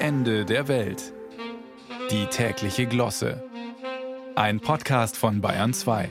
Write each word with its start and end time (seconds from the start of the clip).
Ende 0.00 0.44
der 0.44 0.68
Welt. 0.68 1.12
Die 2.12 2.26
tägliche 2.26 2.86
Glosse. 2.86 3.42
Ein 4.36 4.60
Podcast 4.60 5.16
von 5.16 5.40
Bayern 5.40 5.74
2. 5.74 6.08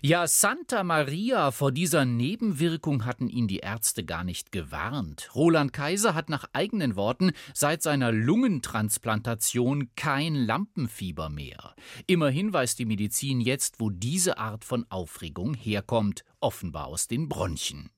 Ja, 0.00 0.26
Santa 0.26 0.82
Maria, 0.82 1.50
vor 1.50 1.72
dieser 1.72 2.06
Nebenwirkung 2.06 3.04
hatten 3.04 3.28
ihn 3.28 3.48
die 3.48 3.58
Ärzte 3.58 4.02
gar 4.02 4.24
nicht 4.24 4.50
gewarnt. 4.50 5.28
Roland 5.34 5.74
Kaiser 5.74 6.14
hat 6.14 6.30
nach 6.30 6.46
eigenen 6.54 6.96
Worten 6.96 7.32
seit 7.52 7.82
seiner 7.82 8.12
Lungentransplantation 8.12 9.90
kein 9.94 10.34
Lampenfieber 10.34 11.28
mehr. 11.28 11.76
Immerhin 12.06 12.52
weiß 12.52 12.76
die 12.76 12.86
Medizin 12.86 13.42
jetzt, 13.42 13.78
wo 13.78 13.90
diese 13.90 14.38
Art 14.38 14.64
von 14.64 14.86
Aufregung 14.88 15.52
herkommt, 15.52 16.24
offenbar 16.40 16.86
aus 16.86 17.08
den 17.08 17.28
Bronchien. 17.28 17.90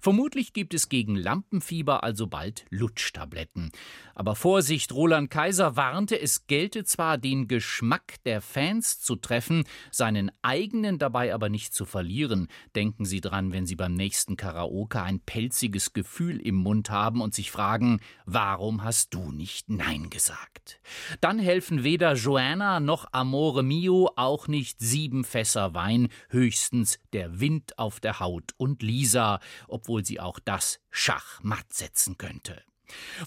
Vermutlich 0.00 0.52
gibt 0.52 0.74
es 0.74 0.88
gegen 0.88 1.16
Lampenfieber 1.16 2.02
also 2.02 2.26
bald 2.26 2.64
Lutschtabletten. 2.70 3.70
Aber 4.14 4.34
Vorsicht, 4.34 4.92
Roland 4.92 5.30
Kaiser 5.30 5.76
warnte, 5.76 6.20
es 6.20 6.46
gelte 6.46 6.84
zwar 6.84 7.18
den 7.18 7.48
Geschmack 7.48 8.16
der 8.24 8.40
Fans 8.40 9.00
zu 9.00 9.16
treffen, 9.16 9.64
seinen 9.90 10.30
eigenen 10.42 10.98
dabei 10.98 11.34
aber 11.34 11.48
nicht 11.48 11.74
zu 11.74 11.84
verlieren. 11.84 12.48
Denken 12.74 13.04
Sie 13.04 13.20
dran, 13.20 13.52
wenn 13.52 13.66
Sie 13.66 13.76
beim 13.76 13.94
nächsten 13.94 14.36
Karaoke 14.36 15.02
ein 15.02 15.20
pelziges 15.20 15.92
Gefühl 15.92 16.40
im 16.40 16.56
Mund 16.56 16.90
haben 16.90 17.20
und 17.20 17.34
sich 17.34 17.50
fragen, 17.50 18.00
warum 18.26 18.84
hast 18.84 19.14
du 19.14 19.32
nicht 19.32 19.70
Nein 19.70 20.10
gesagt? 20.10 20.80
Dann 21.20 21.38
helfen 21.38 21.84
weder 21.84 22.14
Joanna 22.14 22.80
noch 22.80 23.06
Amore 23.12 23.62
Mio, 23.62 24.10
auch 24.16 24.48
nicht 24.48 24.80
sieben 24.80 25.24
Fässer 25.24 25.74
Wein, 25.74 26.08
höchstens 26.28 26.98
der 27.12 27.40
Wind 27.40 27.78
auf 27.78 28.00
der 28.00 28.20
Haut 28.20 28.52
und 28.56 28.82
Lisa 28.82 29.40
obwohl 29.68 30.04
sie 30.04 30.20
auch 30.20 30.38
das 30.38 30.80
schachmatt 30.90 31.72
setzen 31.72 32.18
könnte. 32.18 32.62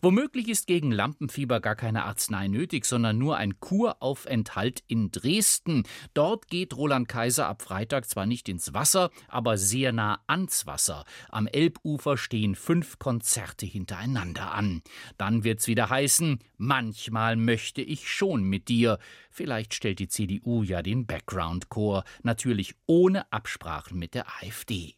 Womöglich 0.02 0.49
ist 0.49 0.67
gegen 0.67 0.91
Lampenfieber 0.91 1.59
gar 1.59 1.75
keine 1.75 2.05
Arznei 2.05 2.48
nötig, 2.48 2.85
sondern 2.85 3.17
nur 3.17 3.38
ein 3.38 3.59
Kuraufenthalt 3.59 4.84
in 4.87 5.12
Dresden. 5.12 5.84
Dort 6.13 6.48
geht 6.48 6.76
Roland 6.76 7.07
Kaiser 7.07 7.48
ab 7.48 7.62
Freitag 7.62 8.07
zwar 8.07 8.26
nicht 8.26 8.49
ins 8.49 8.73
Wasser, 8.73 9.09
aber 9.27 9.57
sehr 9.57 9.91
nah 9.91 10.21
ans 10.27 10.65
Wasser. 10.65 11.05
Am 11.29 11.48
Elbufer 11.48 12.17
stehen 12.17 12.55
fünf 12.55 12.99
Konzerte 12.99 13.65
hintereinander 13.65 14.51
an. 14.54 14.82
Dann 15.17 15.43
wird's 15.43 15.67
wieder 15.67 15.89
heißen, 15.89 16.39
manchmal 16.57 17.35
möchte 17.35 17.82
ich 17.82 18.10
schon 18.10 18.43
mit 18.43 18.67
dir. 18.67 18.99
Vielleicht 19.29 19.73
stellt 19.73 19.99
die 19.99 20.07
CDU 20.07 20.63
ja 20.63 20.82
den 20.82 21.05
Background-Chor, 21.05 22.04
natürlich 22.23 22.76
ohne 22.85 23.32
Absprachen 23.32 23.98
mit 23.98 24.13
der 24.13 24.27
AfD. 24.41 24.95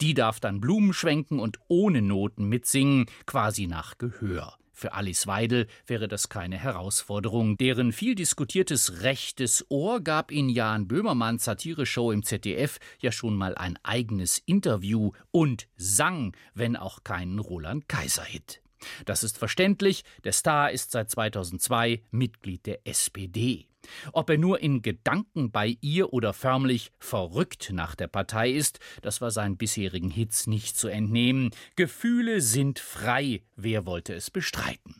Die 0.00 0.14
darf 0.14 0.40
dann 0.40 0.60
Blumen 0.60 0.92
schwenken 0.92 1.38
und 1.38 1.58
ohne 1.68 2.02
Noten 2.02 2.48
mitsingen, 2.48 3.06
quasi 3.26 3.66
nach 3.66 3.98
Gehör. 3.98 4.58
Für 4.76 4.92
Alice 4.92 5.28
Weidel 5.28 5.68
wäre 5.86 6.08
das 6.08 6.28
keine 6.28 6.58
Herausforderung. 6.58 7.56
Deren 7.56 7.92
viel 7.92 8.16
diskutiertes 8.16 9.02
rechtes 9.02 9.64
Ohr 9.68 10.00
gab 10.00 10.32
in 10.32 10.48
Jan 10.48 10.88
Böhmermanns 10.88 11.44
Satireshow 11.44 12.10
im 12.10 12.24
ZDF 12.24 12.78
ja 12.98 13.12
schon 13.12 13.36
mal 13.36 13.54
ein 13.54 13.78
eigenes 13.84 14.42
Interview 14.46 15.12
und 15.30 15.68
sang, 15.76 16.36
wenn 16.54 16.76
auch 16.76 17.04
keinen 17.04 17.38
Roland 17.38 17.88
Kaiser-Hit. 17.88 18.62
Das 19.06 19.22
ist 19.22 19.38
verständlich, 19.38 20.02
der 20.24 20.32
Star 20.32 20.72
ist 20.72 20.90
seit 20.90 21.08
2002 21.08 22.02
Mitglied 22.10 22.66
der 22.66 22.86
SPD. 22.86 23.68
Ob 24.12 24.30
er 24.30 24.38
nur 24.38 24.60
in 24.60 24.82
Gedanken 24.82 25.50
bei 25.50 25.76
ihr 25.80 26.12
oder 26.12 26.32
förmlich 26.32 26.92
verrückt 26.98 27.70
nach 27.72 27.94
der 27.94 28.08
Partei 28.08 28.50
ist, 28.50 28.80
das 29.02 29.20
war 29.20 29.30
seinen 29.30 29.56
bisherigen 29.56 30.10
Hits 30.10 30.46
nicht 30.46 30.76
zu 30.76 30.88
entnehmen. 30.88 31.50
Gefühle 31.76 32.40
sind 32.40 32.78
frei, 32.78 33.42
wer 33.56 33.86
wollte 33.86 34.14
es 34.14 34.30
bestreiten? 34.30 34.96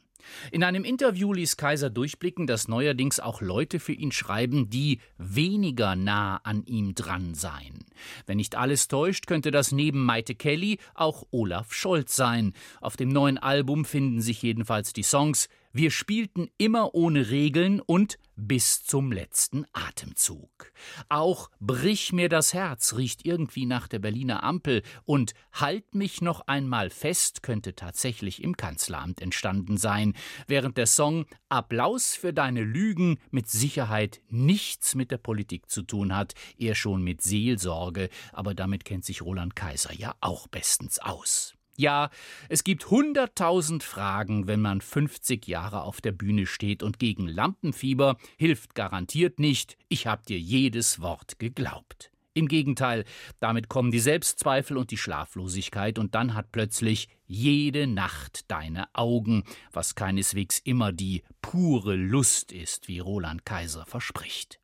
In 0.51 0.65
einem 0.65 0.85
Interview 0.85 1.33
ließ 1.33 1.57
Kaiser 1.57 1.91
durchblicken, 1.91 2.47
dass 2.47 2.69
neuerdings 2.69 3.21
auch 3.21 3.41
Leute 3.41 3.81
für 3.81 3.93
ihn 3.93 4.13
schreiben, 4.13 4.71
die 4.71 5.01
weniger 5.19 5.97
nah 5.97 6.39
an 6.39 6.65
ihm 6.65 6.95
dran 6.95 7.35
seien. 7.35 7.85
Wenn 8.27 8.39
nicht 8.39 8.57
alles 8.57 8.89
täuscht, 8.89 9.27
könnte 9.27 9.51
das 9.51 9.73
neben 9.73 10.05
Maite 10.05 10.35
Kelly 10.35 10.79
auch 10.95 11.25
Olaf 11.31 11.73
Scholz 11.73 12.17
sein. 12.17 12.53
Auf 12.81 12.97
dem 12.97 13.09
neuen 13.09 13.39
Album 13.39 13.85
finden 13.85 14.21
sich 14.21 14.43
jedenfalls 14.43 14.93
die 14.93 15.03
Songs 15.03 15.49
wir 15.75 15.91
spielten 15.91 16.49
immer 16.57 16.95
ohne 16.95 17.31
Regeln 17.31 17.81
und 17.81 18.19
bis 18.37 18.85
zum 18.85 19.11
letzten 19.11 19.67
Atemzug. 19.73 20.73
Auch 21.09 21.51
Brich 21.61 22.13
mir 22.13 22.29
das 22.29 22.55
Herz 22.55 22.95
riecht 22.95 23.27
irgendwie 23.27 23.67
nach 23.67 23.89
der 23.89 23.99
Berliner 23.99 24.45
Ampel 24.45 24.83
und 25.05 25.35
Halt 25.53 25.95
mich 25.95 26.21
noch 26.21 26.47
einmal 26.47 26.91
fest 26.91 27.43
könnte 27.43 27.75
tatsächlich 27.75 28.43
im 28.43 28.57
Kanzleramt 28.57 29.21
entstanden 29.21 29.77
sein, 29.77 30.15
während 30.47 30.79
der 30.79 30.87
Song 30.87 31.27
Applaus 31.49 32.15
für 32.15 32.33
deine 32.33 32.63
Lügen 32.63 33.19
mit 33.31 33.49
Sicherheit 33.49 34.21
nichts 34.29 34.95
mit 34.95 35.11
der 35.11 35.19
Politik 35.19 35.71
zu 35.71 35.83
tun 35.83 36.15
hat, 36.15 36.35
eher 36.57 36.77
schon 36.77 37.03
mit 37.03 37.21
Seelsorge, 37.21 38.11
aber 38.33 38.55
damit 38.55 38.85
kennt 38.85 39.05
sich 39.05 39.23
Roland 39.23 39.57
Kaiser 39.57 39.93
ja 39.93 40.15
auch 40.21 40.47
bestens 40.47 41.01
aus. 41.01 41.55
Ja, 41.77 42.11
es 42.49 42.63
gibt 42.63 42.91
hunderttausend 42.91 43.83
Fragen, 43.83 44.47
wenn 44.47 44.61
man 44.61 44.81
50 44.81 45.49
Jahre 45.49 45.83
auf 45.83 46.01
der 46.01 46.13
Bühne 46.13 46.47
steht 46.47 46.85
und 46.85 47.01
gegen 47.01 47.27
Lampenfieber 47.27 48.17
hilft 48.37 48.77
garantiert 48.77 49.41
nicht, 49.41 49.77
ich 49.89 50.07
hab 50.07 50.25
dir 50.27 50.39
jedes 50.39 51.01
Wort 51.01 51.41
geglaubt. 51.41 52.13
Im 52.33 52.47
Gegenteil, 52.49 53.05
damit 53.41 53.69
kommen 53.69 53.91
die 53.91 54.01
Selbstzweifel 54.01 54.77
und 54.77 54.91
die 54.93 54.97
Schlaflosigkeit 54.97 55.99
und 55.99 56.15
dann 56.15 56.35
hat 56.35 56.53
plötzlich 56.53 57.09
jede 57.27 57.87
Nacht 57.87 58.51
deine 58.51 58.87
Augen, 58.93 59.45
was 59.73 59.95
keineswegs 59.95 60.59
immer 60.59 60.93
die 60.93 61.23
pure 61.43 61.97
Lust 61.97 62.53
ist, 62.53 62.87
wie 62.87 62.99
Roland 63.01 63.45
Kaiser 63.45 63.87
verspricht. 63.87 64.61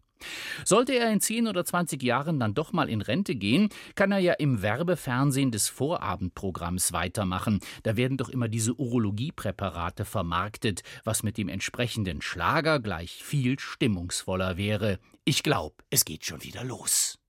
Sollte 0.65 0.95
er 0.95 1.11
in 1.13 1.21
10 1.21 1.49
oder 1.49 1.65
20 1.65 2.03
Jahren 2.03 2.39
dann 2.39 2.55
doch 2.55 2.73
mal 2.73 2.89
in 2.89 3.01
Rente 3.01 3.35
gehen, 3.35 3.69
kann 3.95 4.13
er 4.13 4.19
ja 4.19 4.35
im 4.35 4.63
Werbefernsehen 4.63 5.51
des 5.51 5.69
Vorabendprogramms 5.69 6.93
weitermachen. 6.93 7.61
Da 7.83 7.97
werden 7.97 8.17
doch 8.17 8.29
immer 8.29 8.49
diese 8.49 8.75
Urologiepräparate 8.75 10.05
vermarktet, 10.05 10.83
was 11.05 11.23
mit 11.23 11.39
dem 11.39 11.49
entsprechenden 11.49 12.23
Schlager 12.23 12.81
gleich 12.81 13.23
viel 13.25 13.59
stimmungsvoller 13.59 14.57
wäre. 14.57 14.99
Ich 15.25 15.43
glaube, 15.43 15.77
es 15.91 16.05
geht 16.05 16.25
schon 16.25 16.43
wieder 16.43 16.65
los. 16.65 17.19